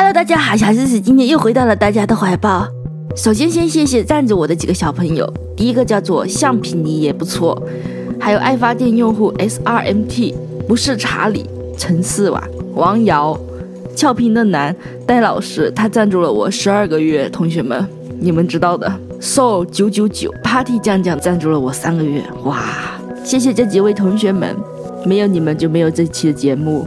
[0.00, 2.68] Hello，大家好，小思思今天又回到了大家的怀抱。
[3.16, 5.28] 首先，先谢谢赞助我的几个小朋友。
[5.56, 7.60] 第一个叫做橡皮泥也不错，
[8.16, 10.34] 还有爱发电用户 SRMT，
[10.68, 11.44] 不是查理，
[11.76, 12.40] 陈四瓦，
[12.76, 13.36] 王瑶，
[13.96, 14.74] 俏皮的男，
[15.04, 17.28] 戴老师，他赞助了我十二个月。
[17.28, 17.84] 同学们，
[18.20, 18.88] 你们知道的。
[19.20, 22.22] Soul 九九九，Party 酱酱赞助了我三个月。
[22.44, 22.62] 哇，
[23.24, 24.54] 谢谢这几位同学们，
[25.04, 26.86] 没有你们就没有这期的节目。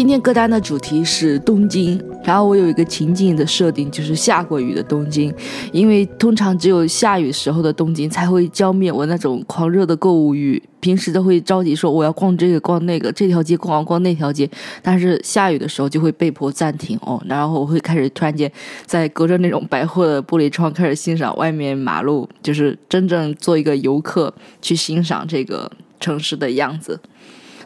[0.00, 5.30] 今天歌单的主题是东京，然后我有一个情境的设定，就是下过雨的东京，
[5.72, 14.48] 因为通常只有下雨时候的东京才会浇灭我那种狂热的购物欲，平时都会着急说我要逛这个逛那个，这条街逛完逛那条街，
[14.80, 18.50] 但是下雨的时候就会被迫暂停哦，然后我会开始突然间
[18.86, 24.32] 在隔着那种百货的玻璃窗开始欣赏外面马路，就是真正做一个游客
[24.62, 26.98] 去欣赏这个城市的样子。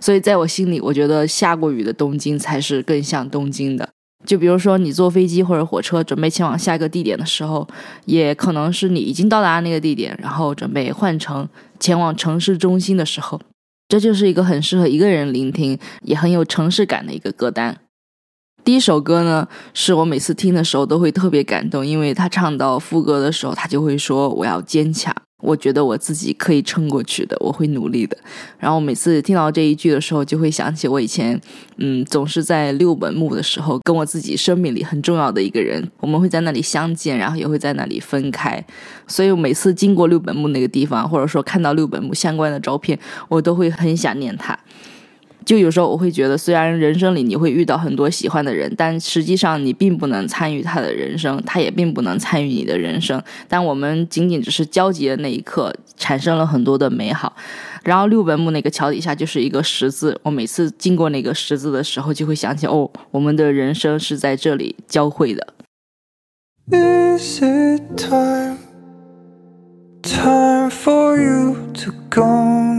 [0.04, 3.88] 所以，在我心里，我觉得下过雨的东京才是更像东京的。
[4.26, 7.66] 就比如说，你坐飞机或者火车准备前往下一个地点的时候，
[8.04, 11.48] 也可能是你已经到达那个地点，然后准备换乘
[11.80, 13.40] 前往城市中心的时候。
[13.88, 17.78] 这就是一个很适合一个人聆听，也很有城市感的一个歌单。
[18.62, 25.14] 第一首歌呢，是我每次听的时候都会特别感动，因为他唱到副歌的时候，他就会说：“我要坚强。”
[25.44, 28.16] 我觉得我自己可以撑过去的，我会努力的。
[28.58, 31.38] 然后每次听到这一句的时候，就会想起我以前，
[31.76, 38.64] 嗯，总是在六本木的时候，跟我自己生命里很重要的一个人，我们会在那里相见，然后也会在那里分开。
[39.06, 44.58] 所以每次经过六本木那个地方，或者说看到六本木相关的照片，我都会很想念他。
[45.44, 53.22] 就有时候我会觉得，虽然人生里你会遇到很多喜欢的人，但实际上你并不能参与他的人生，他也并不能参与你的人生。
[53.48, 57.34] 但我们仅仅只是交集的那一刻，产生了很多的美好。
[57.82, 65.48] 然后六本木那个桥底下就是一个十字，我每次经过那个十字的时候，就会想起哦，我们的人生是在这里交汇的。
[66.70, 68.56] Is it time,
[70.02, 72.73] time for you to go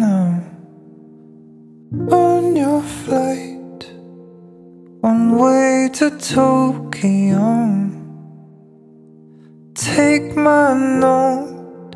[5.35, 7.91] way to Tokyo.
[9.73, 11.95] Take my note,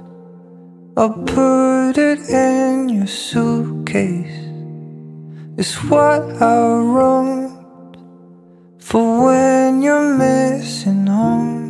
[0.98, 4.46] I'll put it in your suitcase.
[5.58, 6.58] It's what I
[6.94, 7.98] wrote
[8.80, 11.70] for when you're missing home.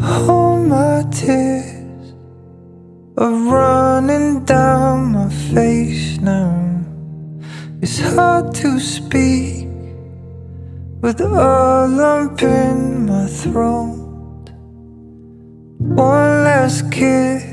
[0.00, 2.14] Hold my tears
[3.16, 6.51] are running down my face now.
[7.94, 9.68] It's hard to speak
[11.02, 14.48] with a lump in my throat.
[15.76, 17.44] One last kiss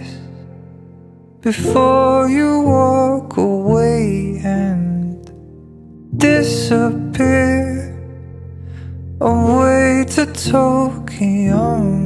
[1.42, 5.30] before you walk away and
[6.16, 7.94] disappear
[9.20, 11.99] away to Tokyo.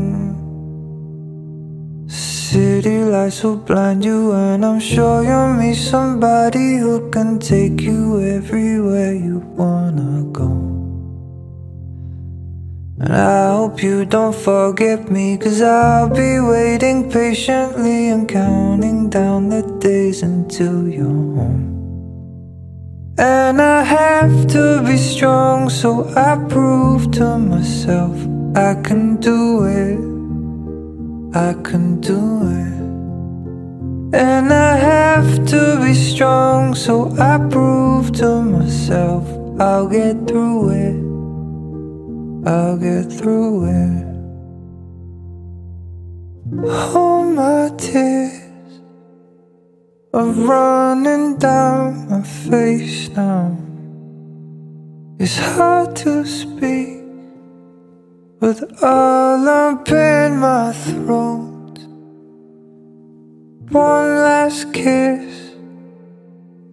[2.74, 8.20] City lights will blind you, and I'm sure you'll meet somebody who can take you
[8.20, 10.50] everywhere you wanna go.
[13.00, 19.50] And I hope you don't forget me, cause I'll be waiting patiently and counting down
[19.50, 21.66] the days until you're home.
[23.20, 28.18] And I have to be strong, so I prove to myself
[28.56, 30.13] I can do it.
[31.36, 32.74] I can do it.
[34.16, 39.28] And I have to be strong, so I prove to myself
[39.60, 41.04] I'll get through it.
[42.48, 44.04] I'll get through it.
[46.96, 48.82] All my tears
[50.14, 53.58] are running down my face now.
[55.20, 57.02] It's hard to speak
[58.40, 61.23] with a lump in my throat
[63.73, 65.53] One last kiss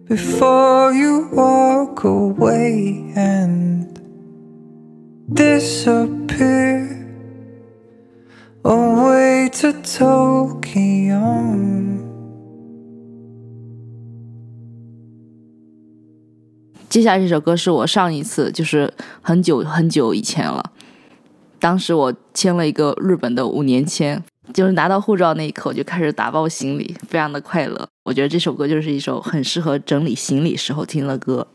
[0.08, 3.86] before you walk away and
[5.32, 6.88] disappear
[8.62, 11.20] away to Tokyo.
[16.88, 18.90] 接下来这首歌是我上一次，就是
[19.20, 20.72] 很久很久以前了。
[21.58, 24.22] 当时我签了一个日本的五年签，
[24.53, 27.87] 就是拿到护照那一刻，我就开始打包行李，非常的快乐。
[28.03, 31.47] 我觉得这首歌就是一首很适合整理行李时候听的歌。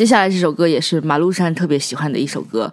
[0.00, 2.72] 接下来这首歌也是马路山特别喜欢的一首歌。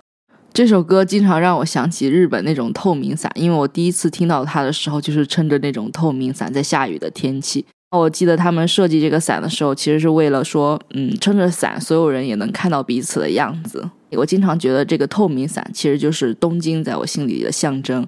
[0.53, 7.65] 这首歌经常让我想起日本那种透明伞，因为我第一次听到它的时候，就是撑着那种透明伞在下雨的天气。
[7.91, 13.85] 我记得他们设计这个伞的时候，其实是为了说，嗯，撑着伞，所有人也能看到彼此的样子。
[14.11, 18.07] 我经常觉得这个透明伞其实就是东京在我心里的象征。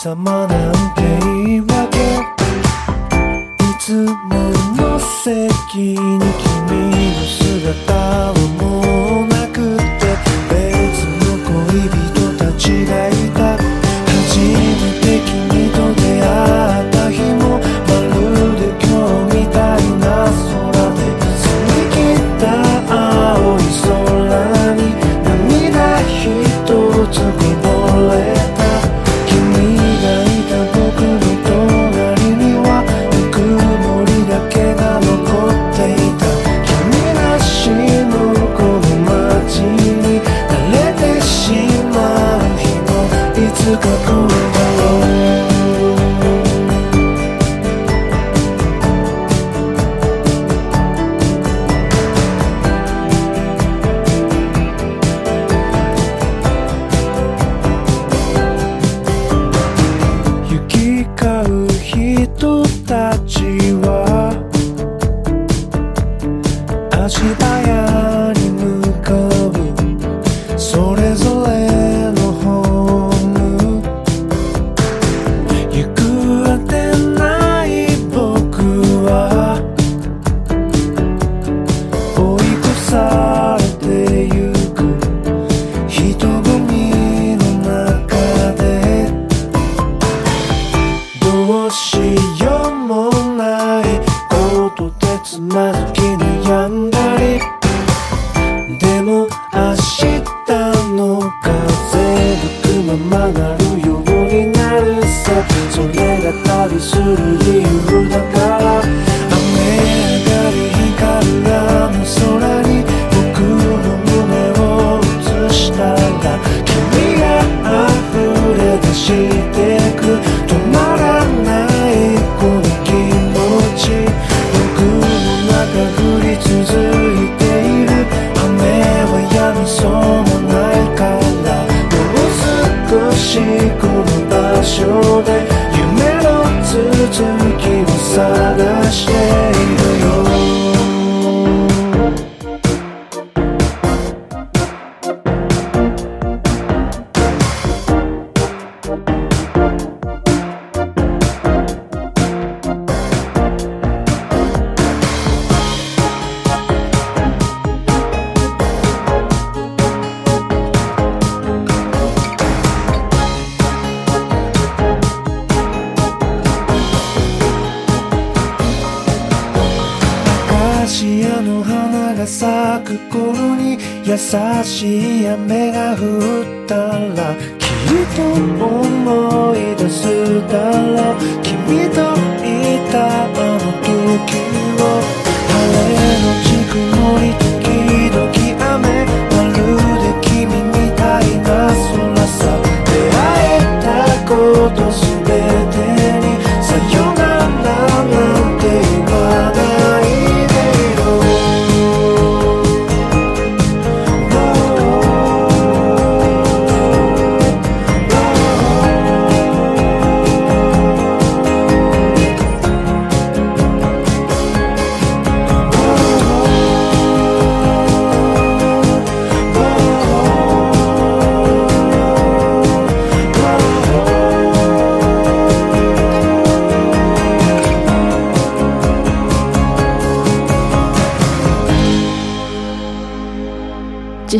[0.00, 1.98] 様なんて言い訳。
[3.58, 6.47] いつもの席に来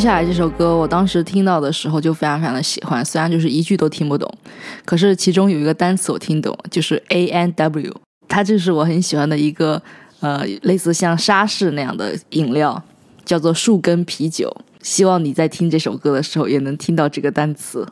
[0.09, 4.27] 下来这首歌，我当时听到的时候就非常非常的喜欢，虽然就是一句都听不懂，
[4.87, 7.95] 可是其中有一个单词我听懂，就是 A N W，
[8.27, 9.83] 它就是我很喜欢的一个
[10.21, 12.83] 呃类似像沙士那样的饮料，
[13.27, 14.51] 叫做树根啤酒。
[14.81, 17.87] 希望你在听这首歌的时候也能听到这个单词。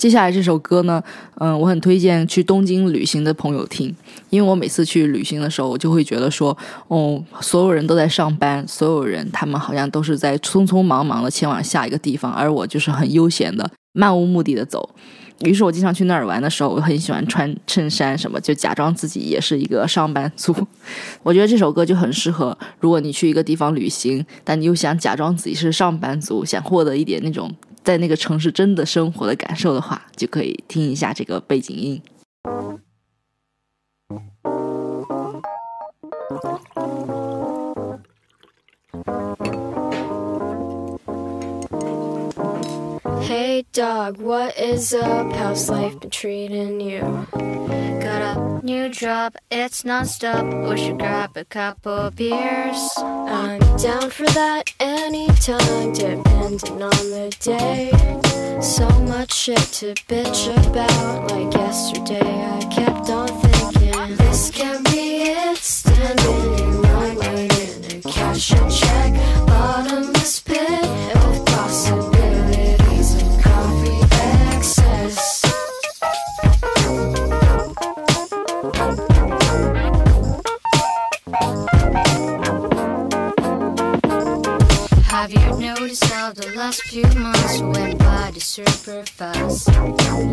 [0.00, 1.02] 接下来这首歌呢，
[1.34, 3.94] 嗯，我很推荐去东京旅行的朋友听，
[4.30, 6.56] 因为我每次去旅行的时候，我就会觉得说，
[6.88, 14.88] 哦，所有人都在上班，所有人他们好像都是在匆匆忙忙的前往下一个地方，而我就是很悠闲的、漫无目的的走。
[15.40, 20.56] 于是我经常去那儿玩的时候，我很喜欢穿衬衫什么，就假装自己也是一个上班族。
[21.22, 27.52] 我觉得这首歌就很适合，如果你去一个地方旅行，但你又想假装自己是上班族，想获得一点那种
[27.82, 32.00] 在那个城市真的生活的感受的话，就可以听一下这个背景音。
[43.72, 45.32] Dog, what is up?
[45.32, 47.00] How's life been treating you?
[47.30, 50.46] Got a new job, it's non-stop.
[50.68, 52.90] We should grab a couple beers.
[52.96, 57.90] I'm down for that anytime, depending on the day.
[58.62, 61.30] So much shit to bitch about.
[61.30, 65.58] Like yesterday, I kept on thinking this can be it.
[65.58, 69.46] Standing in line, waiting to cash a check.
[69.46, 70.39] Bottomless
[85.90, 89.68] you noticed how the last few months went by super fast?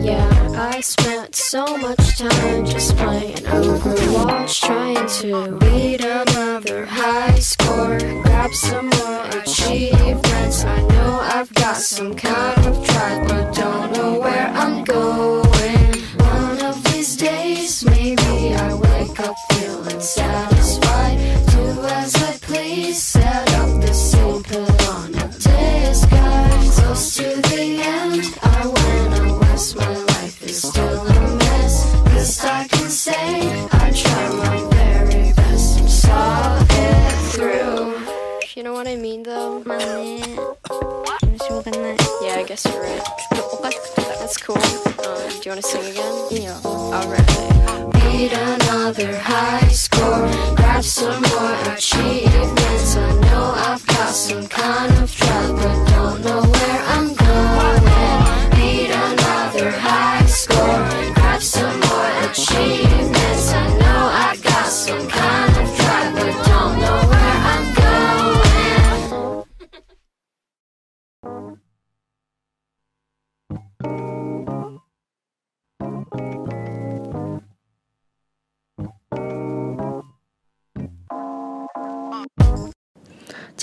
[0.03, 7.97] Yeah, I spent so much time just playing Overwatch, trying to beat another high score,
[8.21, 10.63] grab some more achievements.
[10.63, 15.93] I know I've got some kind of drive, but don't know where I'm going.
[16.19, 21.17] One of these days, maybe I wake up feeling satisfied.
[21.49, 23.01] Do as I please,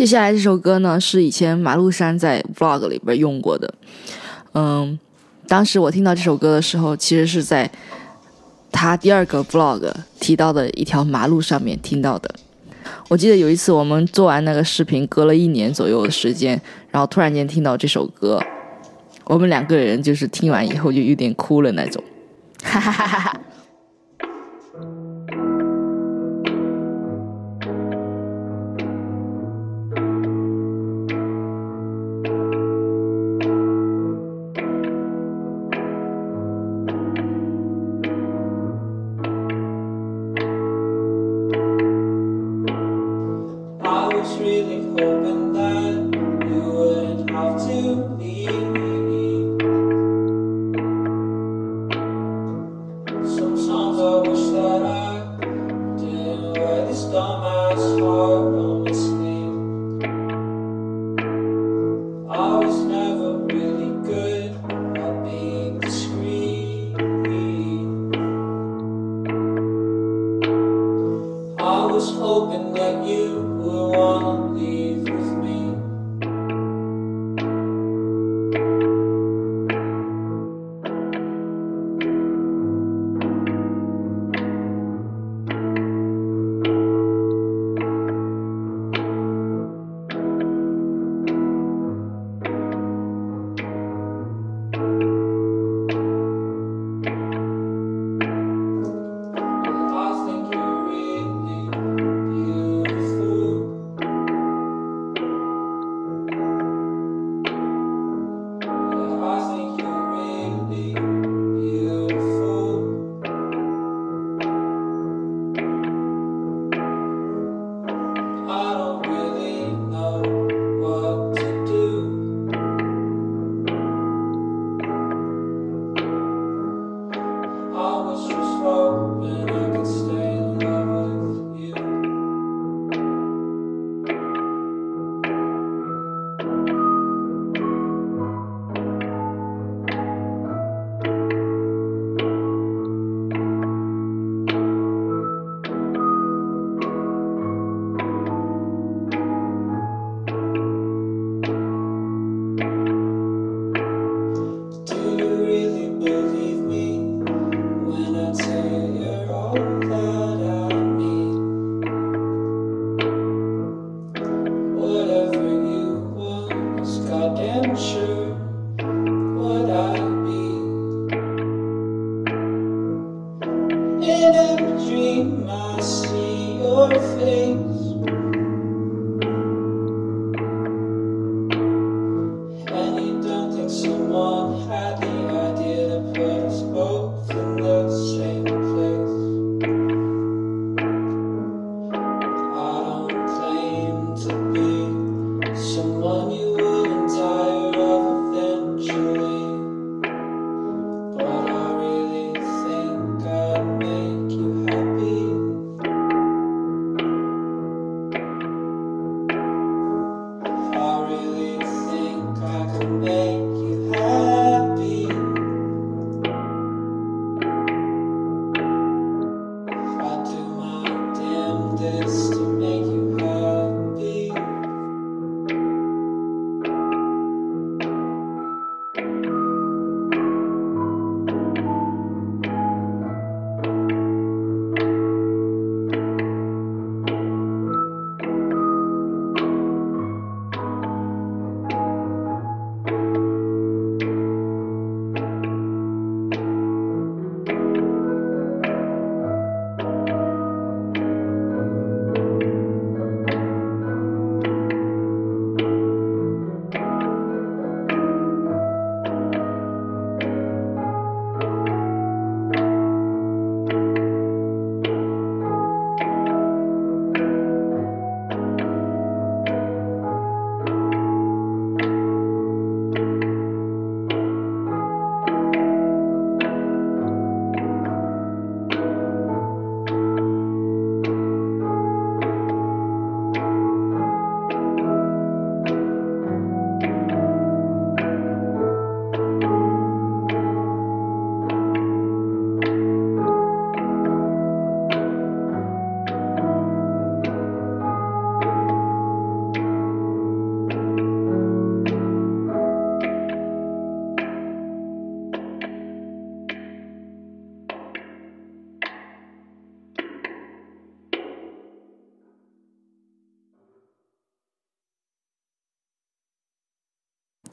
[0.05, 3.73] 接下来这首歌呢，是以前马路山在 vlog 里边用过的。
[4.53, 4.99] 嗯，
[5.49, 7.71] 当时我听到这首歌的时候，其实是在
[8.71, 9.91] 他第二个 vlog
[10.21, 12.35] 提到的一条马路上面听到的。
[13.09, 18.39] 我记得有一次我们做完那个视频，隔了一年左右的时间，然后突然间听到这首歌，
[19.25, 22.05] 我们两个人就是听完以后就有点哭了那种。
[22.63, 23.41] 哈哈哈哈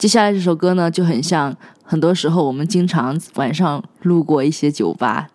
[0.02, 5.28] 接下来这首歌呢，就很像很多时候我们经常晚上路过一些酒吧，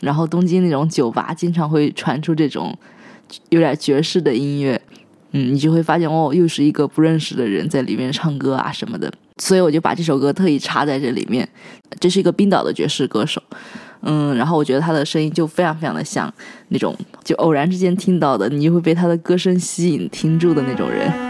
[0.00, 2.76] 然后东京那种酒吧经常会传出这种
[3.50, 4.82] 有点爵士的音乐，
[5.30, 11.48] 嗯，你就会发现哦，又是一个不认识的人在里面唱歌啊什么的，所以我就把这首歌特意插在这里面。
[12.00, 13.40] 这是一个冰岛的爵士歌手，
[14.00, 16.28] 嗯，然后我觉得他的声音就非常非常的像
[16.70, 21.29] 那种就偶然之间听到的，你就会被他的歌声吸引听住的那种人。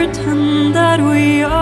[0.00, 1.59] Pretend that we are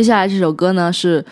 [0.00, 1.22] 接下来这首歌呢是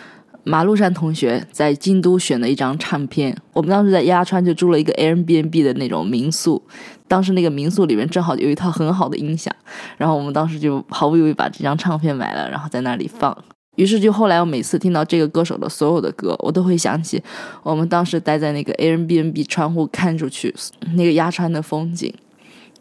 [0.43, 3.35] 马路山同学在京都选的一张唱片。
[3.51, 6.61] 我们当时在鸭川就住了一个 Airbnb 的那种民宿，
[7.07, 9.51] 当时那个民宿里面正好有一套很好的音响，
[9.97, 13.35] 然后我们当时就毫不犹豫把这张唱片买了，然后在那里放。
[13.75, 17.19] 于是就后来我每次听到这个歌手的所有的歌，我都会想起
[17.63, 20.53] 我们当时待在那个 Airbnb 窗户看出去
[20.93, 22.13] 那个鸭川的风景，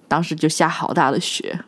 [0.07, 1.59] 当时就下好大的雪。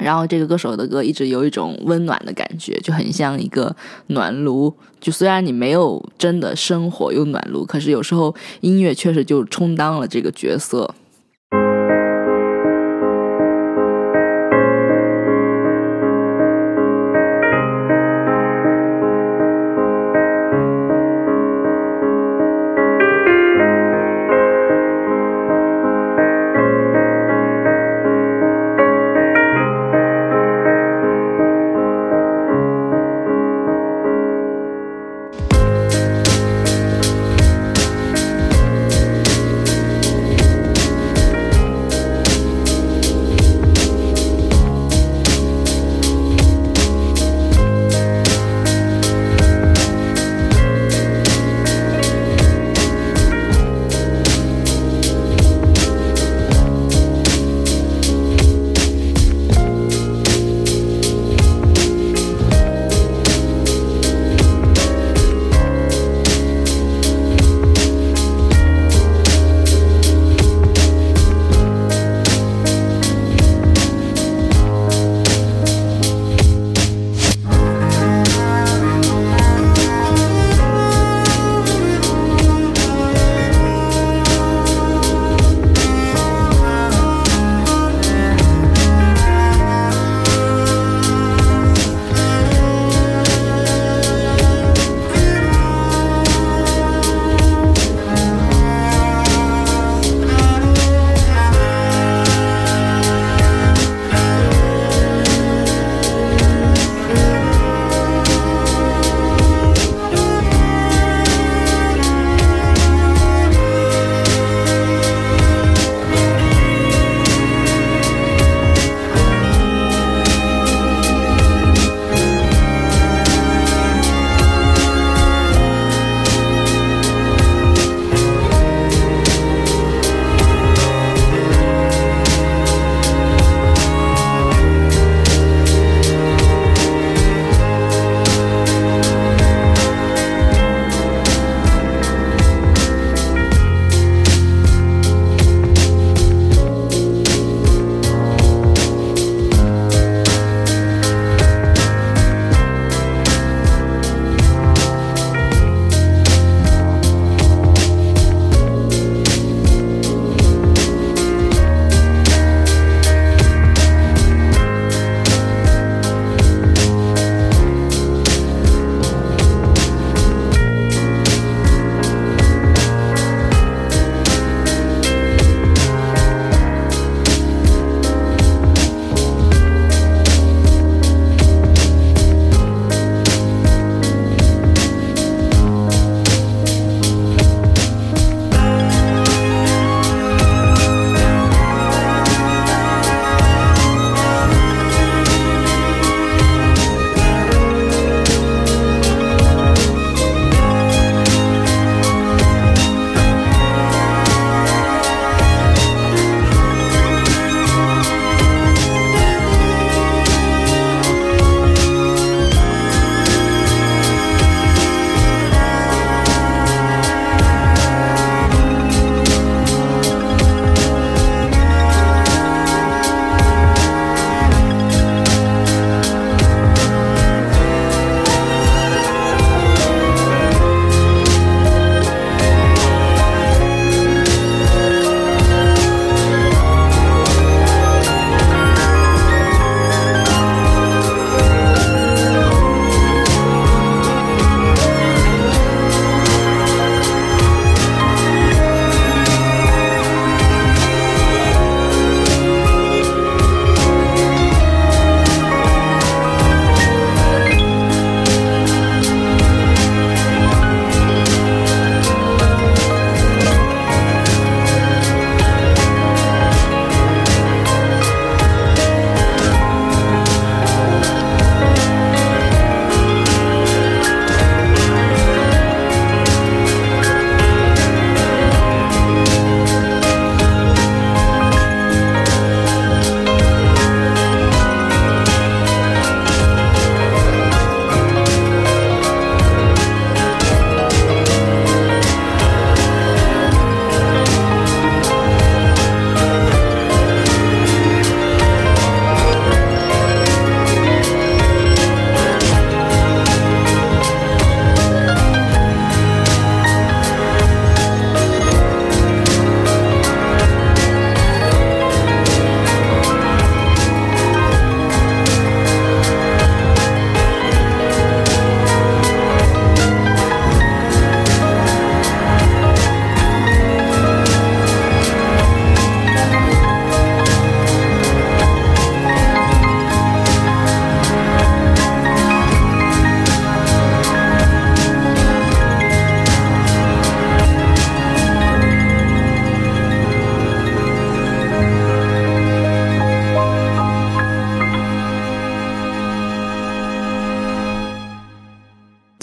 [0.00, 3.74] 然后这个歌手的歌一直有一种温暖的感觉，就很像一个
[4.08, 4.72] 暖炉。
[5.00, 10.94] 就虽然你没有真的生活有暖炉，可是有时候音乐确实就充当了这个角色。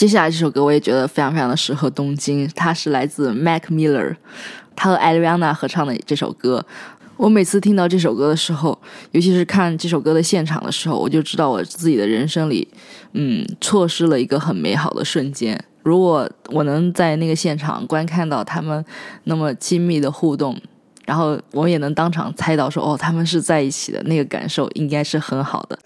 [0.04, 4.14] 接下来这首歌我也觉得非常非常的适合东京，它是来自 Mac Miller，
[4.76, 6.66] 他和 Ariana 合唱的这首歌。
[7.16, 8.78] 我每次听到这首歌的时候，
[9.12, 12.68] 尤其是看这首歌的现场的时候，我就知道我自己的人生里，
[13.14, 15.58] 嗯，错失了一个很美好的瞬间。
[15.84, 18.84] 如果我能在那个现场观看到他们
[19.24, 20.62] 那么亲密的互动，
[21.06, 25.80] 然后我也能当场猜到说，哦，他们是在一起的，那个感受应该是很好的。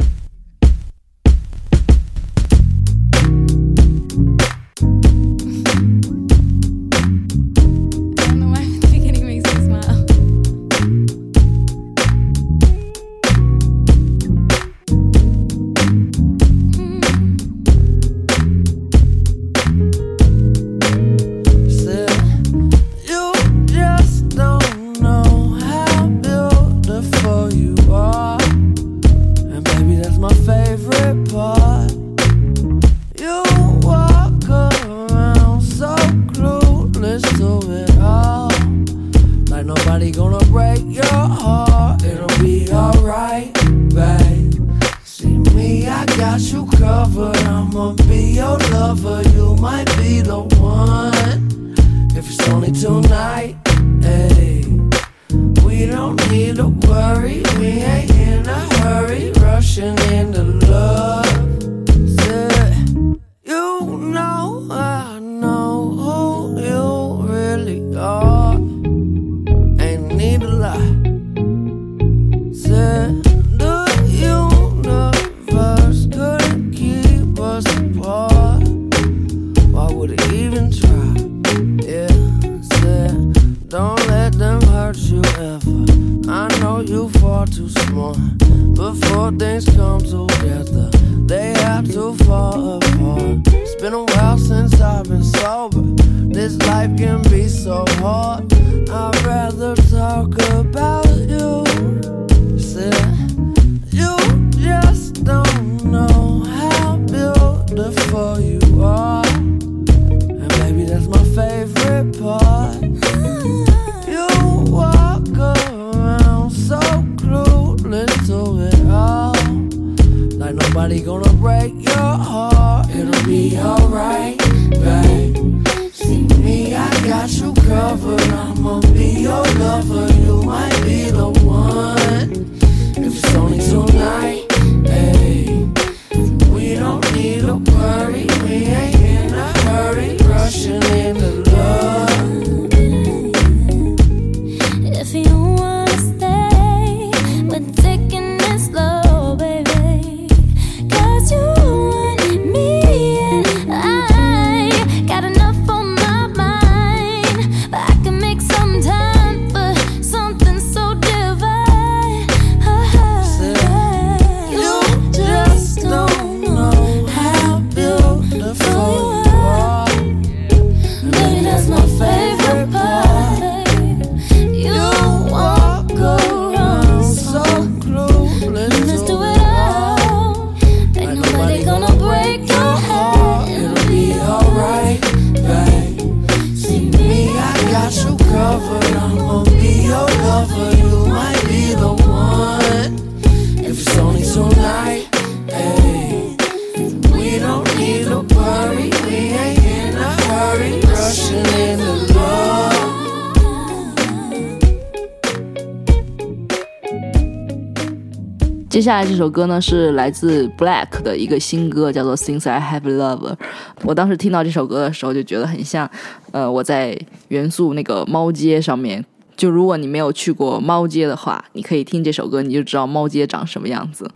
[208.88, 213.36] 接下来这首歌呢是来自 Black 的一个新歌，叫做 Since I Have Love。
[213.84, 215.92] 我当时听到这首歌的时候，就觉得很像，
[216.32, 219.04] 呃，我在元素那个猫街上面。
[219.36, 224.10] 就如果你没有去过猫街的话，你可以听这首歌，你就知道猫街长什么样子。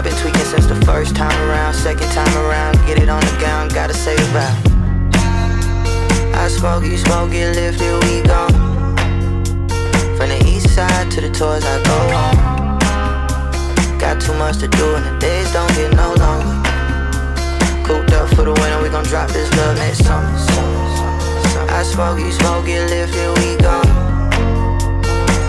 [0.00, 3.36] I've been tweaking since the first time around, second time around, get it on the
[3.38, 4.56] gown, gotta say a vow.
[6.40, 8.96] I smoke, you smoke, get lifted, we gone.
[10.16, 13.98] From the east side to the tours I go on.
[13.98, 16.48] Got too much to do and the days don't get no longer.
[17.84, 20.32] Cooped up for the winter, we gon' drop this love next summer.
[21.68, 23.84] I smoke, you smoke, get lifted, we gone.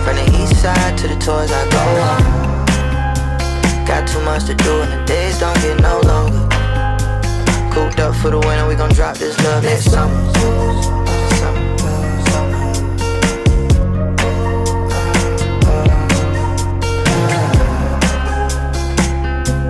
[0.04, 2.51] From the east side to the tours I go on.
[3.92, 6.48] Got too much to do and the days don't get no longer.
[7.74, 10.16] Cooped up for the winter, we gon' drop this love next summer.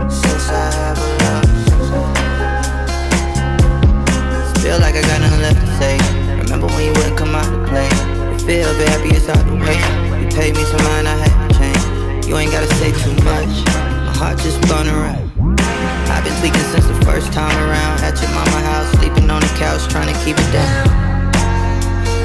[0.09, 1.51] Since I have a love.
[4.63, 5.99] Feel like I got nothing left to say.
[6.43, 7.89] Remember when you wouldn't come out to play?
[7.89, 9.77] The feel, baby, it's out the way.
[10.23, 11.85] You paid me some mind, I had to change.
[12.29, 13.82] You ain't gotta say too much.
[14.23, 15.27] Heart just blown around.
[16.07, 18.07] I've been tweaking since the first time around.
[18.07, 20.87] At your mama house, sleeping on the couch, trying to keep it down.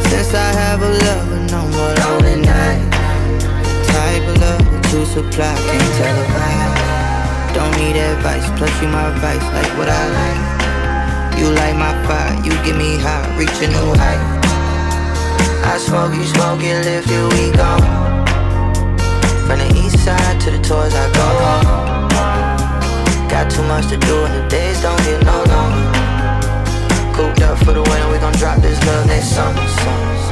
[0.06, 2.86] Since I have a lover, no more lonely night.
[3.90, 6.70] Type of love that you supply, can't tell a lie.
[7.58, 10.42] Don't need advice, plus you my vice, like what I like.
[11.42, 14.22] You light my fire, you get me high, reach a new height.
[15.66, 18.07] I smoke, you smoke, get lifted, we go.
[20.08, 22.08] Side to the tours, I go home.
[23.28, 25.84] Got too much to do and the days don't get no longer.
[27.14, 30.27] Cooped up for the winter, we gon' drop this love next summer, summer.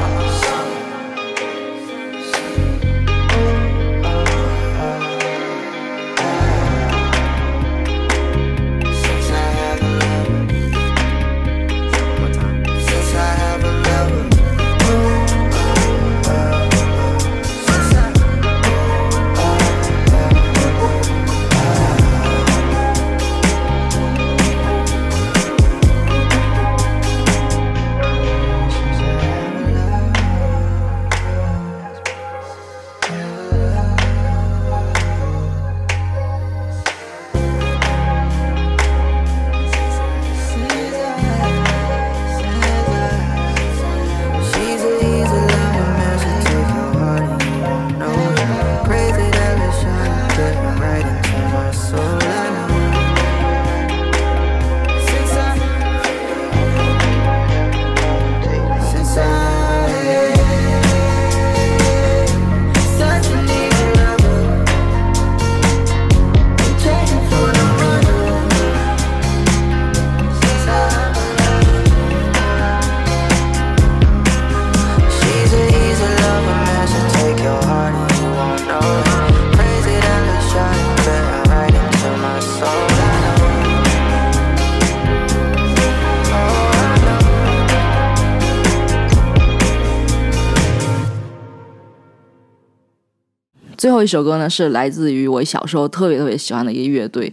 [93.86, 97.32] 最后一首歌呢，是来自于我小时候特别特别喜欢的一个乐队。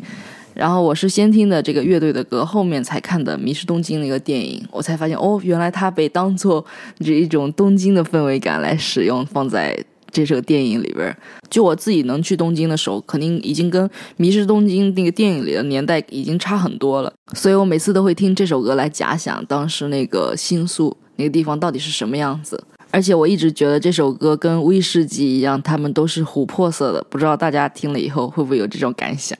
[0.52, 6.62] 然后我是先听的这个乐队的歌，后面才看的《迷失东京》那个电影，我才发现哦，原来它被当做
[7.00, 9.74] 这一种东京的氛围感来使用，放在
[10.10, 11.16] 这首电影里边。
[11.48, 13.88] 就我自己能去东京的时候，肯定已经跟
[14.18, 22.62] 《迷失东京》那个电影里的年代已经差很多了，所以我每次都会听这首歌来假想当时那个新宿那个地方到底是什么样子。
[22.92, 29.36] 而且我一直觉得这首歌跟《威士忌》一样，他们都是琥珀色的，不知道大家听了以后会不会有这种感想？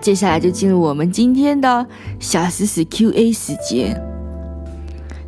[0.00, 1.86] 接下来就进入我们今天的
[2.18, 4.00] 小思思 Q&A 时间。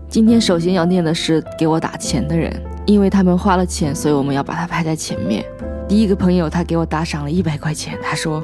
[0.08, 2.52] 今天首先要念的是给我打钱的人，
[2.86, 5.44] 因为他们花了钱，所以我们要把它排在前面。
[5.88, 8.42] 第一个朋友他给我打赏了一百块钱，他说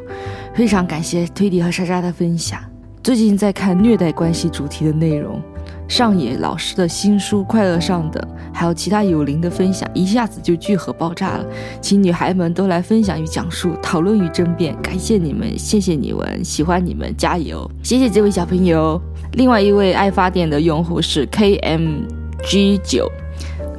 [0.55, 2.61] 非常感谢推理和莎莎的分享，
[3.03, 5.41] 最近在看虐待关系主题的内容。
[5.89, 8.23] 上野老师的新书《快乐上等》，
[8.53, 11.47] 还有其他有灵的分享，一下子就聚合爆炸了。
[11.81, 17.69] 请女孩们都来分享与讲述、讨论与争辩，感谢你们，谢谢你们，喜欢你们，加油！
[17.83, 19.01] 谢谢这位小朋友。
[19.33, 23.11] 另外一位爱发电的用户是 KMG 九，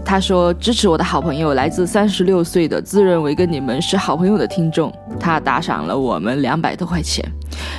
[0.03, 7.23] 他说支持我的好朋友来自三十六岁的自认为跟你们是好朋友的听众，他打赏了我们两百多块钱，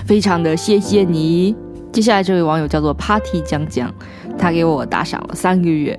[0.07, 1.57] 非常的谢谢你。
[1.93, 3.93] 接下来这位网友叫做 Party 江江，
[4.41, 5.99] 他给我打赏了三个月。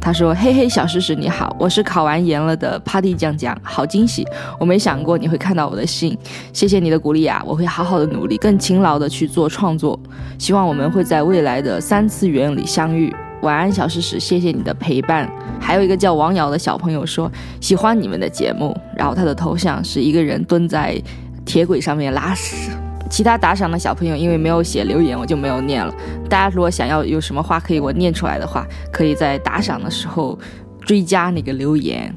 [0.00, 4.26] 他说：“嘿嘿，小诗诗你好，我是考完研了的 Party 江江，好惊喜！
[4.58, 6.18] 我没想过你会看到我的信，
[6.52, 9.96] 谢谢你的鼓励啊，我会好好的努力，更勤劳的去做创作。
[10.38, 13.14] 希望我们会在未来的三次元里相遇。
[13.42, 15.30] 晚安，小诗诗，谢谢你的陪伴。”
[15.60, 17.30] 还有一个叫王瑶的小朋友说
[17.60, 21.00] 喜欢你们的节目，然后他的头像是一个人蹲在
[21.44, 22.72] 铁轨上面拉屎。
[23.12, 25.94] 其他打赏的小朋友，因为没有写留言，我就没有念了。
[26.30, 30.38] 大家如果想要有什么话可以我念出来的话，可以在打赏的时候
[30.80, 32.12] 追加那个留言。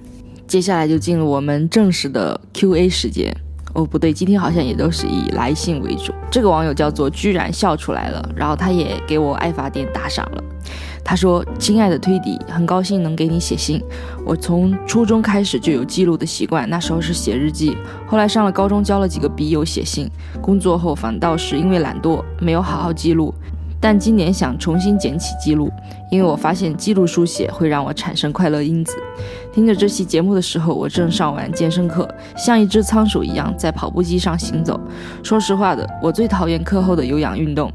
[0.47, 3.35] 接下来就进入我们正式的 Q&A 时间。
[3.73, 6.13] 哦，不对，今天好像也都是以来信为主。
[6.31, 10.43] 这个网友叫做居然笑出来了，然后他也给我爱发电打赏了。
[11.07, 13.79] 他说：“亲爱的推迪，很高兴能给你写信。
[14.25, 17.77] 我从初中开始就有记录的习惯，那时候是写日记。
[18.07, 20.09] 后来上了高中，交了几个笔友写信。
[20.41, 23.31] 工作后反倒是因为懒惰，没有好好记录。
[23.79, 25.71] 但今年想重新捡起记录，
[26.09, 28.95] 因为我发现记录书写会让我产生快乐因子。”
[29.53, 34.77] 听着这期节目的时候，我正上完健身课，像一只仓鼠一样在跑步机上行走。
[35.23, 37.71] 说实话的，我最讨厌课后的有氧运动，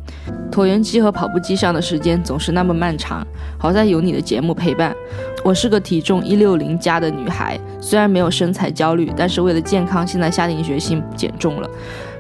[0.51, 3.27] 椭圆机和跑步机上的时间总是那么漫长。
[3.57, 4.95] 好在有你的节目陪伴。
[5.43, 11.71] 我是个体重一六零加的女孩，虽然没有身材焦虑，但是为了健康，现在下定决心减重了。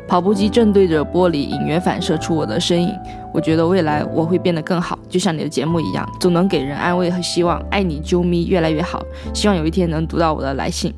[0.08, 2.92] 跑步机正对着玻璃，隐约反射出我的身影。
[3.32, 7.60] 我觉得未来我会变得更好，就像你的节目一样，总能给人安慰和希望。
[7.70, 9.04] 爱你，啾咪，越来越好。
[9.32, 10.92] 希望有一天能读到我的来信。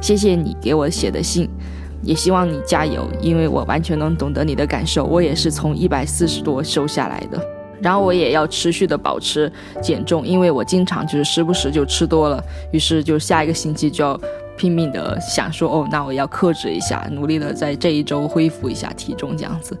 [0.00, 1.48] 谢谢你给我写的信，
[2.02, 5.04] 也希望你加油，因为我完全能懂得你的感受。
[5.04, 7.40] 我也是从一百四十多瘦下来的，
[7.80, 12.42] 然后我也要持续的保持减重，因为我经常就是时不时就吃多了，
[12.72, 14.20] 于是就下一个星期就要。
[14.60, 19.74] 拼命的想说哦，那我要克制一下，努力的在这一周恢复一下体重，这样子。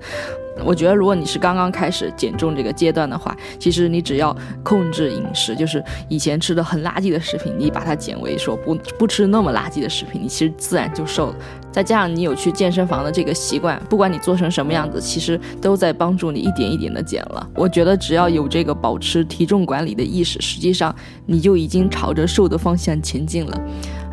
[0.64, 11.36] 我觉得如果你是刚刚开始减重这个阶段的话，其实你只要控制饮食，就是以前吃的很垃圾的食品，你把它减为说不不吃那么垃圾的食品，你其实自然就瘦了。
[11.70, 17.46] 再加上你有去健身房的这个习惯，不管你做成什么样子，其实都在帮助你一点一点的减了。
[17.54, 20.94] 我觉得只要有这个保持体重管理的意识，实际上
[21.26, 23.58] 你就已经朝着瘦的方向前进了。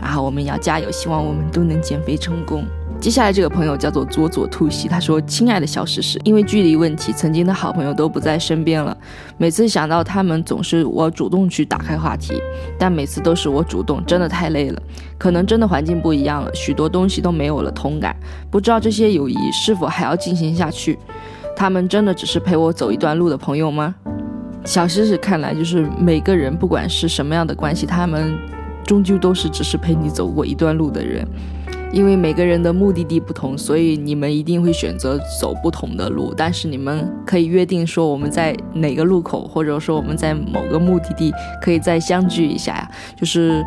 [0.01, 2.63] 然后我们要加油，希望我们都能减肥成功。
[2.99, 8.97] 接下来这个朋友叫做左左兔西，他说：“亲爱的小诗诗，因为距离问题，曾经的好朋友都不在身边了。
[9.37, 12.41] 每次想到他们，总是我主动去打开话题，
[12.75, 14.81] 但每次都是我主动，真的太累了。
[15.15, 18.15] 可能真的环境不一样了，许多东西都没有了同感。
[18.49, 20.97] 不知道这些友谊是否还要进行下去？
[21.55, 23.93] 他们真的只是陪我走一段路的朋友吗？
[24.65, 28.35] 小诗诗看来，就是每个人不管是什么样的关系，他们。”
[28.87, 31.27] 终究都是只是陪你走过一段路的人，
[31.91, 36.33] 因为每个人的目的地不同，所以你们一定会选择走不同的路。
[36.35, 42.89] 但是你们可以约定说，我们在哪个路口，或者说我们在某个目的地可以再相聚一下呀。
[43.17, 43.61] 就是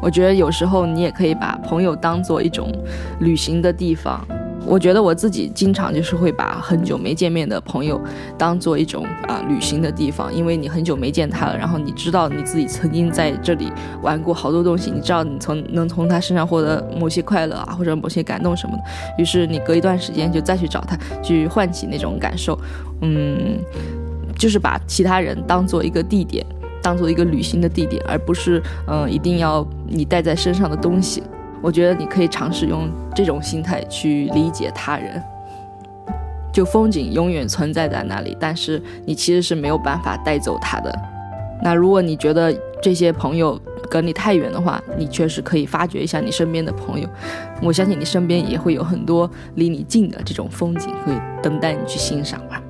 [0.00, 2.72] 我觉得有时候你也可以把朋友当做一种
[3.20, 4.26] 旅行的地方。
[4.70, 8.00] 我觉得我自己经常就是会把很久没见面的朋友
[8.38, 18.82] 当做一种啊旅行的地方，因为你很久没见他了，然后你知道你自己曾经在这里玩过好多东西，你知道你从能从他身上获得某些快乐啊，或者某些感动什么的，
[19.18, 22.56] 于是你隔一段时间就再去找他，去唤起那种感受，
[23.00, 23.58] 嗯，
[24.38, 26.46] 就是把其他人当做一个地点，
[26.80, 31.24] 当做一个旅行的地点，而不是嗯一定要你带在身上的东西。
[31.62, 35.22] 我觉得你可以尝试用这种心态去理解他人，
[36.52, 40.92] 就风景永远存在在那里，但是你其实是没有办法带走他的。
[41.62, 42.50] 那如果你觉得
[42.80, 47.06] 这些朋友隔你太远的话，你确实可以发掘一下你身边的朋友，
[47.62, 52.62] 我相信你身边也会有很多离你近的这种风景，会等待你去欣赏吧。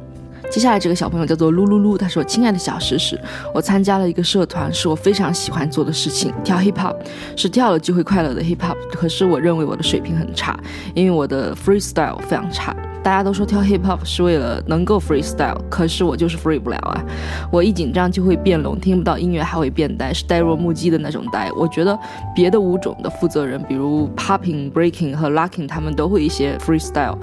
[0.50, 3.18] 接下来这个小朋友叫做噜噜噜，他说：“亲爱的小石石，
[3.54, 6.96] 我参加了一个社团，是我非常喜欢做的事情，跳 hip hop，
[7.36, 8.76] 是跳了就会快乐的 hip hop。
[8.90, 10.58] 可是我认为我的水平很差，
[10.92, 12.74] 因为我的 freestyle 非常差。
[13.02, 17.00] 大家都说跳 hip hop 是为了能够 freestyle，可是我就是 free 不了啊！
[17.50, 21.50] 我一紧张就会变聋，听不到音乐还会变呆，是呆若木鸡的那种呆。
[21.52, 21.98] 我觉得
[22.34, 27.16] 别的舞种的负责人，比如 popping、breaking 和 locking，他们都会一些 freestyle，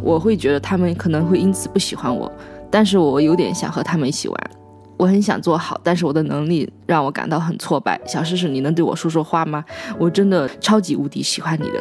[0.00, 2.32] 我会觉得他们可能会因此不喜欢我，
[2.70, 4.50] 但是我有点想和他们一起玩。
[4.96, 8.00] 我很想做好，但是我的能力让我感到很挫败。
[8.04, 9.64] 小诗诗，你能对我说说话吗？
[9.96, 11.80] 我真的超级无敌喜欢你的。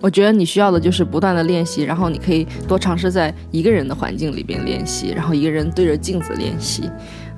[0.00, 6.88] 我觉得你需要的就是不断的练习，然后你可以多尝试在一个人的环境里边练习，然后一个人对着镜子练习。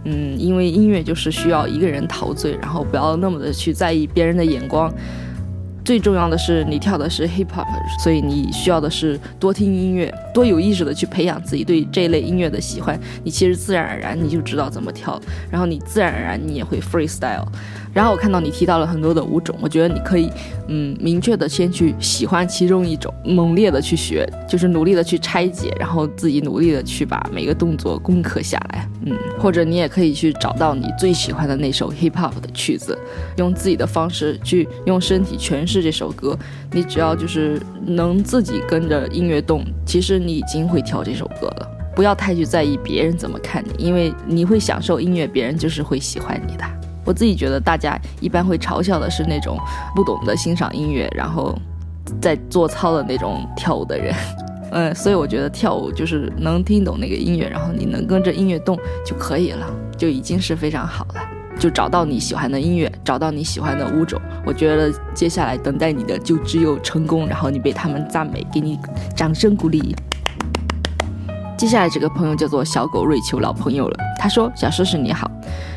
[0.04, 4.92] 嗯，因为音乐就是需要一个人陶醉，然后不要那么的去在意别人的眼光。
[5.84, 7.66] 最重要的是，你跳的是 hip hop，
[8.02, 12.98] 所以你需要的是多听音乐，多有意识的去培养自己对这类音乐的喜欢。
[13.24, 15.20] 你其实自然而然你就知道怎么跳，
[15.50, 17.46] 然后你自然而然你也会 freestyle。
[17.92, 20.30] 然后我看到你提到了很多的舞种，我觉得你可以，
[20.68, 32.96] 嗯，明确的先去喜欢其中一种，猛烈的去学，就是努力的去拆解，然后自己努力的去把每个动作攻克下来，嗯，或者你也可以去找到你最喜欢的那首 hip hop 的曲子，
[33.36, 36.38] 用自己的方式去用身体诠释这首歌。
[36.72, 41.68] 你只要就是能自己跟着音乐动，其实你已经会跳这首歌了。
[41.96, 46.64] 不要太去在意别人怎么看你，因为你会享受音乐，别人就是会喜欢你的。
[47.04, 49.58] 我自己觉得，大家一般会嘲笑的是那种
[49.94, 51.56] 不懂得欣赏音乐，然后
[52.20, 54.14] 在做操的那种跳舞的人。
[54.72, 61.14] 嗯，所以我觉得跳舞就是能听懂那个音乐，然后你能跟着音乐动就可以了，就已经是非常好了。
[61.58, 68.78] 就找到你喜欢的音乐，找到你喜欢的舞种，我觉得接下来等待你的就只有成功，然后你被他们赞美，给你
[69.16, 69.94] 掌声鼓励。
[71.58, 73.98] 接下来这个朋友叫做小狗瑞秋，老朋友了。
[74.18, 75.30] 他说：“小叔叔你好，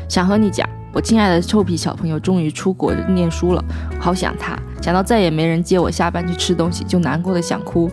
[0.08, 3.64] 想和你讲。”我亲爱的臭皮小朋友终于出国念书了，
[3.98, 4.56] 好想他。
[4.80, 7.90] 想到再也没人接我下班去吃东西，就难过的想哭。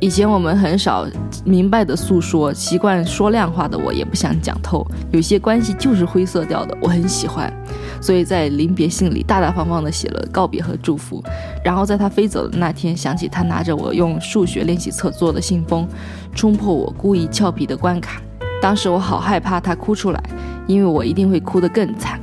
[0.00, 1.06] 以前我们很少
[1.44, 4.84] 明白的诉说，习惯说亮话的我也不想讲透。
[5.12, 7.52] 有些关系就是灰色调的，我很喜欢，
[8.00, 11.22] 所以在临别信里大大方方的写了告别和祝福。
[11.64, 15.86] 然后在他飞走的那天，想起他拿着我用数学练习册做的信封，
[16.34, 18.20] 冲破我故意俏皮的关卡。
[18.60, 20.20] 当时我好害怕他哭出来，
[20.66, 22.18] 因为我一定会哭得更惨。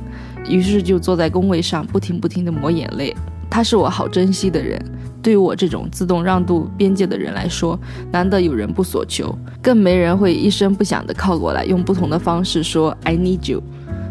[0.48, 3.14] 于是就坐在工位上，不停不停地抹眼泪。
[3.50, 4.78] 他是我好珍惜的人，
[5.22, 7.78] 对于我这种自动让渡边界的人来说，
[8.10, 13.62] 难得有人不索求，更没人会一声不响地靠过来，用不同的方式说 “I need you”。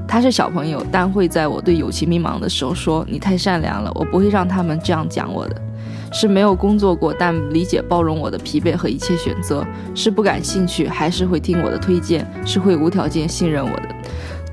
[0.08, 5.62] 他是小朋友，但会在我对友情迷茫的时候说：“你太善良了，我不会让他们这样讲我的。”
[6.14, 9.62] 是没有工作过，但理解包容我的疲惫和一切选择；
[9.94, 13.90] 是不感兴趣，还是会听我的推荐；是会无条件信任我的。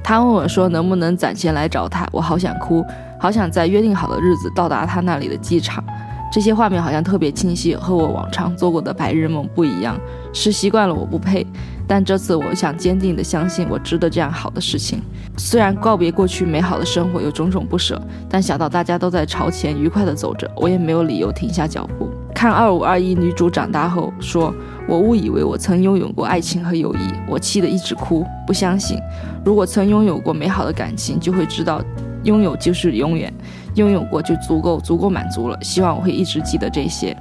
[0.04, 2.84] 他问我说：“能不能攒钱来找他？”我好想哭，
[3.18, 5.82] 好想在约定好的日子到达他那里的机场。
[6.30, 9.96] 这些画面好像特别清晰，和我往常做过的白日梦不一样。
[10.34, 11.46] 是习惯了我不配，
[11.86, 15.00] 但这次我想坚定地相信我值得这样好的事情。
[15.38, 17.98] 虽然告别过去美好的生活有种种不舍，
[18.28, 22.10] 但想到大家都在朝前愉快地走着，我也没有理由停下脚步。
[22.34, 24.54] 看二五二一女主长大后说。
[24.86, 28.98] 我误以为我曾拥有过爱情和友谊，我气得一直哭，不相信。
[29.44, 31.82] 如果曾拥有过美好的感情，就会知道，
[32.24, 33.32] 拥有就是永远，
[33.76, 35.58] 拥有过就足够，足够满足了。
[35.62, 37.16] 希望我会一直记得这些。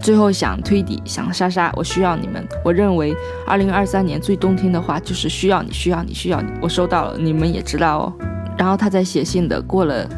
[0.00, 2.46] 最后想推底，想莎莎，我需要你们。
[2.64, 3.12] 我认为，
[3.44, 6.48] 二零二三年最动听的话就是需要你，需要你，需要你。
[6.62, 8.12] 我收到了，你们也知道哦。
[8.56, 10.08] 然后他在写信的过了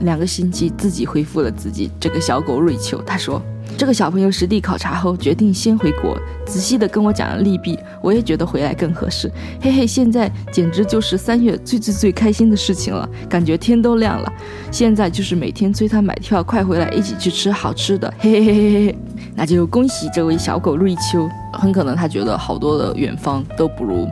[0.00, 3.40] 两个星期，自己回复了自己这个小狗瑞秋，他说。
[3.78, 9.30] 这个小朋友实地考察后决定先回国，仔细的跟我讲了利弊，我也觉得回来更合适。
[9.60, 14.32] 嘿嘿，现在简直就是三月最最最开心的事情了，感觉天都亮了。
[14.72, 18.12] 现在就是每天催他买票，快回来一起去吃好吃的。
[18.18, 18.98] 嘿嘿嘿嘿嘿，
[19.36, 21.30] 那就恭喜这位小狗瑞秋。
[21.52, 24.08] 很可能他觉得好多的远方都不如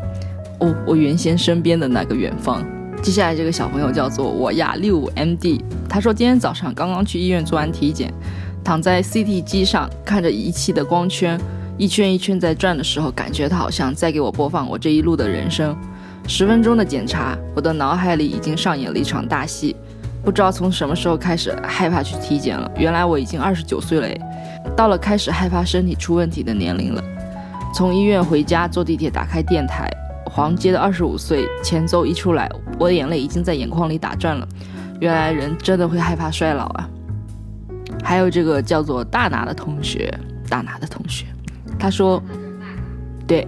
[0.60, 2.64] 哦，我原先身边的那个远方。
[3.02, 8.14] 接下来这个小朋友叫做我呀六 MD，他说今天早上刚刚去医院做完体检。
[8.66, 11.40] 躺在 CT 机上看着仪器的光圈
[11.78, 15.76] 一圈一圈在转的时候，感觉它好像在给我播放我这一路的人生。
[16.26, 19.76] 十分钟的检查，我的脑海里已经上演了一场大戏。
[20.24, 22.68] 不知道从什么时候开始害怕去体检了。
[22.76, 24.08] 原来我已经二十九岁了，
[24.76, 27.00] 到了开始害怕身体出问题的年龄了。
[27.72, 29.88] 从医院回家，坐地铁打开电台，
[30.24, 32.50] 黄杰的二十五岁前奏一出来，
[32.80, 34.48] 我的眼泪已经在眼眶里打转了。
[34.98, 36.90] 原来人真的会害怕衰老啊！
[38.06, 40.08] 还有这个叫做大拿的同学，
[40.48, 41.26] 大拿的同学，
[41.76, 42.22] 他说
[43.26, 43.44] ：“对，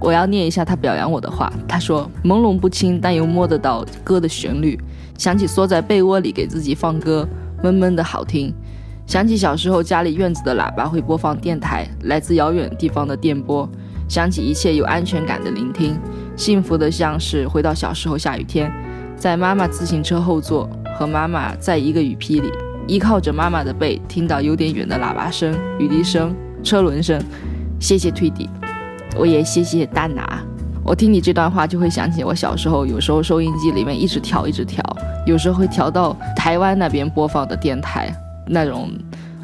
[0.00, 1.52] 我要念一下他表扬我的话。
[1.68, 4.80] 他说，朦胧不清，但又摸得到歌的旋律，
[5.18, 7.28] 想起缩在被窝里给自己放歌，
[7.62, 8.50] 闷闷的好听。
[9.06, 13.68] 想起小时候家里院子的喇叭会播放电台，来自遥远地方的电波，
[14.08, 16.00] 想起一切有安全感的聆听，
[16.34, 18.72] 幸福的像是回到小时候下雨天，
[19.16, 20.66] 在妈妈自行车后座
[20.98, 22.50] 和妈妈在一个雨披里，
[22.88, 26.34] 依靠着妈妈的背，听到有点远的喇叭声、雨滴声、
[26.64, 27.22] 车轮声。
[27.78, 28.48] 谢谢推迪，
[29.14, 30.42] 我也谢谢大拿。
[30.82, 34.82] 我听你这段话，就会想起我小时候，有时候收音机里面一直调，一直调，
[35.26, 38.10] 有时候会调到台湾那边播放的电台，
[38.46, 38.90] 那种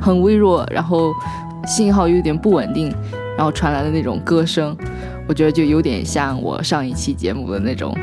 [0.00, 1.12] 很微弱，然后
[1.66, 2.90] 信号有点不稳定，
[3.36, 4.74] 然后传来的那种歌声，
[5.28, 7.94] 我觉得就有点像我上一期节目的那种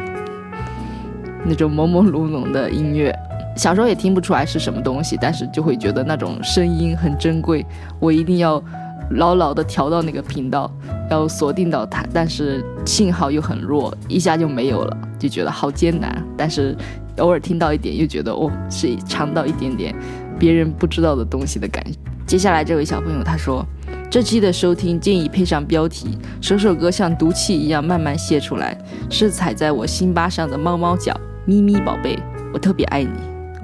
[1.44, 3.12] 那种朦朦胧胧的音乐。
[3.56, 7.66] 小时候也听不出来是什么东西，但是就会觉得那种声音很珍贵，
[8.00, 8.64] 我一定要
[9.12, 10.72] 牢牢的调到那个频道。
[11.10, 16.24] 要锁定到它，但是信号又很弱，一下就没有了，就觉得好艰难。
[16.38, 16.74] 但是
[17.18, 19.94] 偶尔听到一点，又觉得哦，是尝到一点点
[20.40, 22.00] 别人不知道的东西的感觉。
[22.26, 23.66] 接下来这位小朋友他说，
[24.10, 28.78] 这期的收听建议配上标题，首首歌像毒气一样慢慢泄出来，
[29.10, 31.14] 是踩在我心巴上的猫猫脚，
[31.46, 32.18] 咪咪宝贝，
[32.54, 33.12] 我特别爱你，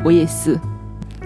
[0.08, 0.58] 我也是。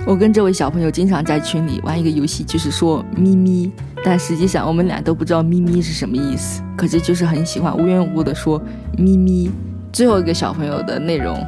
[0.07, 3.71] 我跟这位小朋友经常在群里玩一个游戏，就是说咪咪，
[4.03, 8.59] 但实际上我们俩都不知道咪咪是什么意思，可是就是很喜欢无缘无故的说
[8.97, 9.51] 咪咪。
[9.93, 11.39] 最后一个小朋友的内容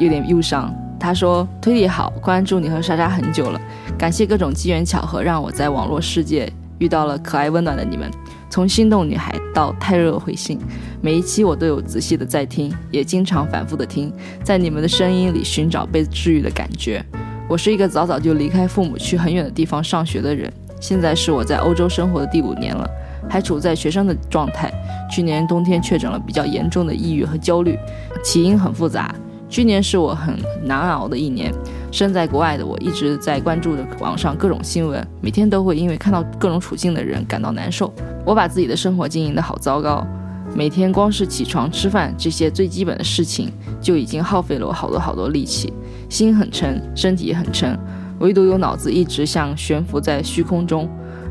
[0.00, 3.60] 有点忧伤，他说推理好，关注你和莎莎很久了，
[3.96, 8.10] 感谢各种机缘巧合让我在网络世界遇到了可爱温暖的你们，
[8.50, 10.58] 从心动女孩到太热回信，
[11.00, 17.02] 每一期我都有仔细的在听，也经常反复的听，在你们的声音里寻找被治愈的感觉。
[17.48, 22.84] 我是一个早早就离开父母去很远的地方上学的人，现在是我在欧洲生活的第五年了，
[23.28, 24.68] 还处在学生的状态。
[25.08, 27.78] 去年冬天确诊了比较严重的抑郁和焦虑，
[28.24, 29.14] 起因很复杂。
[29.48, 31.52] 去年是我很难熬的一年，
[31.90, 37.92] 身在国外的我一直在关注着网上各种新闻，每天都会因为看到各种处境的人感到难受。
[38.24, 40.06] 我把自己的生活经营得好糟糕。
[40.54, 45.72] 每天光是起床、吃饭这些最基本的事情，就已经耗费了我好多好多力气，
[46.08, 47.78] 心很沉，身体也很沉，
[48.18, 50.88] 唯独有脑子一直像悬浮在虚空中。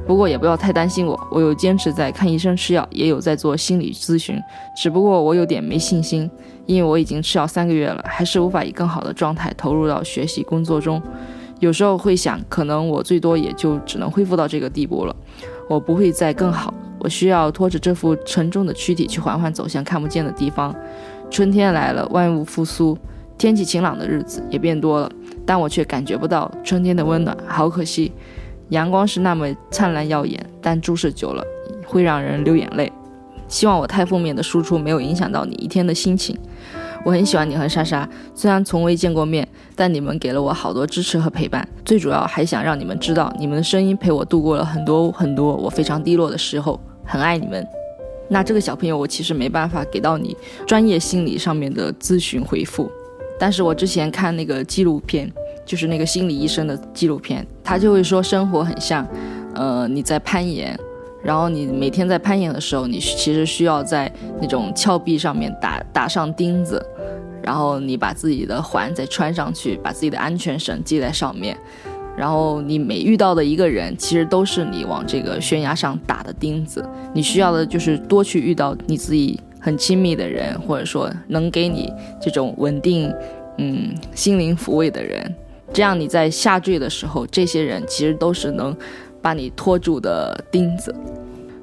[0.10, 4.42] 不过也不要太担心我，我有坚持在看医生吃药，也有在做心理咨询，
[4.76, 6.28] 只不过我有点没信心，
[6.66, 11.00] 因为我已经吃药三个月了，还是无法以更好的状态投入到学习工作中。
[11.60, 15.16] 有时候会想，可能我最多也就只能恢复到这个地步了，
[15.70, 16.74] 我不会再更好。
[16.98, 20.76] 我需要拖着这副沉重的躯体去缓缓走向看不见的地方。
[21.30, 22.98] 春天来了，万物复苏，
[23.38, 25.12] 天气晴朗的日子也变多了，
[25.46, 28.12] 但我却感觉不到春天的温暖，好可惜。
[28.70, 31.44] 阳光是那么灿烂耀眼，但注视久了
[31.86, 32.92] 会让人流眼泪。
[33.48, 36.38] 希望我太负面的输出没有影响到你一天的心情。
[37.04, 41.68] 我很喜欢你和莎莎，虽然从未见过面，但你们给了我好多支持和陪伴。
[41.84, 46.80] 最主要还想让你们知道，你们的声音陪我度过了很多很多我非常低落的时候。
[47.04, 47.66] 很爱你们。
[48.30, 52.88] 那这个小朋友，我其实没办法给到你专业心理上面的咨询回复。
[53.40, 55.32] 但是我之前看那个纪录片，
[55.70, 59.08] 就是那个心理医生的纪录片，他就会说生活很像，
[59.54, 60.76] 呃，你在攀岩，
[61.24, 64.12] 然后你每天在攀岩的时候，你其实需要在
[64.42, 66.84] 那种峭壁上面打打上钉子，
[67.44, 71.56] 然后你把自己的环再穿上去，把自己的安全绳系在上面。
[72.18, 76.84] 然后你每遇到的一个人，其实都是你往这个悬崖上打的钉子。
[77.14, 83.14] 你需要的就是多去遇到你自己很亲密的人，或者说能给你这种稳定，
[83.60, 85.32] 嗯，心灵抚慰的人。
[85.72, 88.76] 这样你在下坠的时候，这些人其实都是能
[89.22, 90.94] 把你拖住的钉子。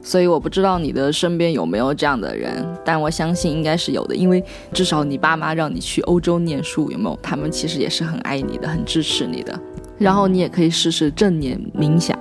[0.02, 4.40] 所以我不知道你的身边有没有这样的人，但我相信应该是有的，因为
[4.72, 7.18] 至少你爸妈让你去欧洲念书，有没有？
[7.20, 9.58] 他们其实也是很爱你的，很支持你的。
[9.98, 12.16] 然后你也可以试试正念冥想，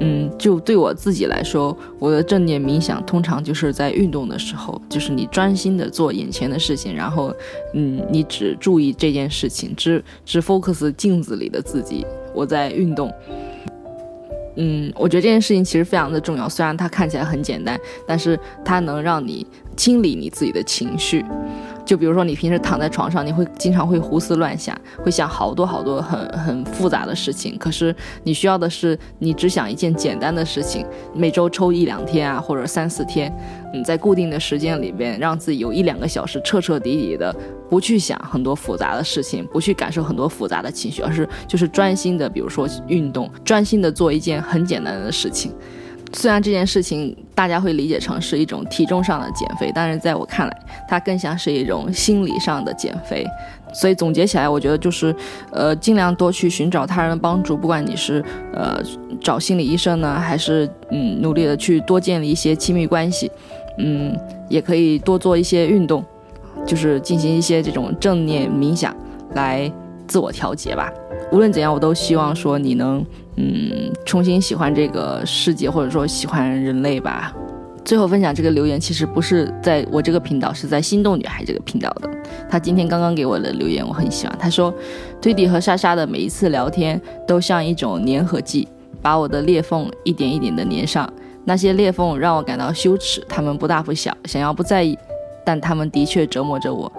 [0.00, 7.34] 嗯，就对我自己来说，我的正念冥想通常就是在运动的时候，就是你专心的做眼前的事情，然后，
[7.74, 13.12] 嗯，你只注意这件事情，只只 focus 镜子里的自己，我在运动。
[14.56, 19.46] 嗯，我觉得这件事情其实非常的重要，虽然它看起来很简单，但是它能让你
[19.80, 21.24] 清理你自己的情绪。
[21.86, 27.56] 就比如说，你平时躺在床上，你会经常会胡思乱想，会想好多好多很很复杂的事情。
[27.56, 33.34] 可是你需要的是，你只想一件简单的事情，每周抽一两天啊，或者三四天，
[33.72, 37.34] 你在固定的时间里边，让自己有一两个小时彻彻底底的
[37.70, 45.50] 不去想很多复杂的事情，不去感受很多复杂的情绪，而是就是专心的，比如说运动，专心的做一件很简单的事情。
[46.12, 53.24] 虽然这件事情大家会理解成是一种体重上的减肥，但是在我看来，它更像是一种心理上的减肥。
[53.72, 55.14] 所以总结起来，我觉得就是，
[55.52, 58.80] 呃，尽量多去寻找他人的帮助，不管你是呃
[59.20, 63.30] 找心理医生呢，还是嗯努力的去多建立一些亲密关系，
[63.78, 66.04] 嗯，也可以多做一些运动，
[66.66, 68.92] 就是进行一些这种正念冥想
[69.34, 69.70] 来
[70.08, 70.92] 自我调节吧。
[71.30, 73.06] 无论怎样，我都希望说你能
[73.40, 77.34] 嗯重新喜欢这个世界，或者说喜欢人类吧。
[77.82, 82.10] 最后分享这个留言，其实不是在我这个频道，是在心动女孩这个频道的。
[82.48, 84.38] 她今天刚刚给我的留言，我很喜欢。
[84.38, 84.72] 她说，
[85.20, 88.68] 推迪和莎莎的每一次聊天都像一种粘合剂，
[89.00, 91.10] 把我的裂缝一点一点的粘上。
[91.44, 94.96] 那些裂缝让我感到羞耻，他们不大不小，想要不在意，
[95.44, 96.92] 但他们的确折磨着我。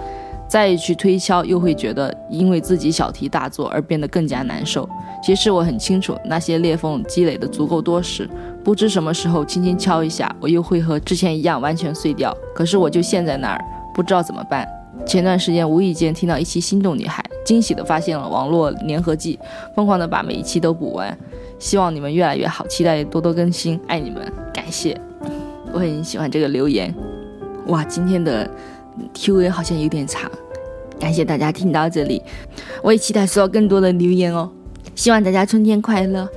[0.51, 4.87] 再一去推敲，又会觉得因为自己小题大做而变得更加难受。
[5.23, 8.29] 其实我很清楚，那些裂缝积累的足够多时，
[8.61, 12.35] 不知什么时候轻轻敲一下，我又会和之前一样完全碎掉。
[12.53, 14.67] 可是我就陷在那儿，不知道怎么办。
[15.05, 19.39] 前段时间无意间听到一期《心动女孩》，惊喜地发现了网络粘合剂，
[19.73, 21.17] 疯狂地把每一期都补完。
[21.59, 24.21] 希望你们越来越好，期待多多更新，爱你们，
[24.53, 24.99] 感谢。
[25.71, 26.93] 我很喜欢这个留言。
[27.67, 28.49] 哇，今天的
[29.13, 30.29] Q&A 好像有点长，
[30.99, 32.21] 感谢大家听到这里，
[32.83, 34.49] 我也期待收到更多的留言哦。
[34.95, 36.27] 希望大家春天快乐，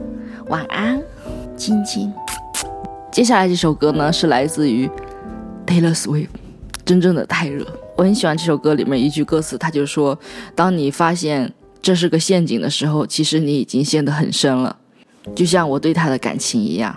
[0.49, 1.03] 晚安，
[1.57, 2.13] 亲亲。
[3.13, 4.89] 接下来这首歌呢是来自于
[5.67, 6.29] Taylor Swift，
[6.85, 7.67] 真正的太热。
[7.97, 10.19] 我很喜欢这首歌里面一句歌词，它就说
[10.57, 14.77] ：“当你发现这是个陷阱的时候，其实你已经陷得很深了，
[15.35, 16.97] 就像我对他的感情一样。”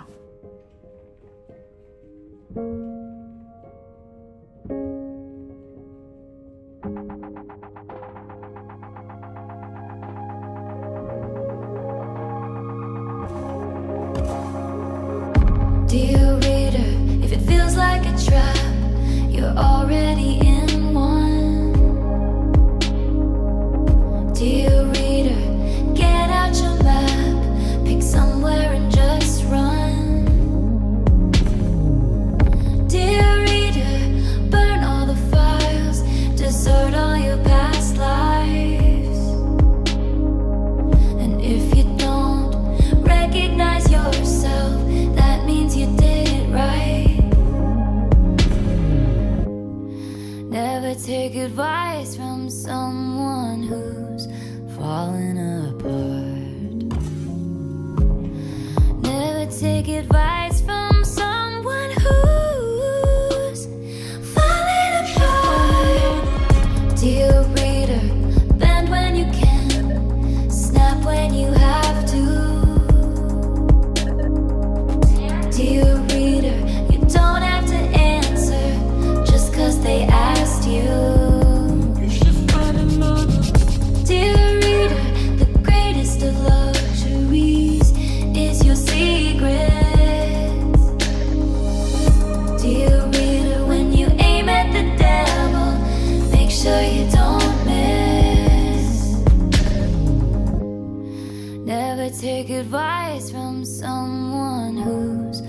[102.58, 105.42] advice from someone who's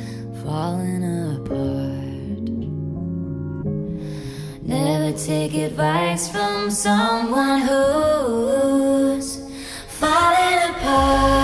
[0.44, 1.04] falling
[1.38, 2.50] apart.
[4.64, 9.40] Never take advice from someone who's
[9.88, 11.39] falling apart.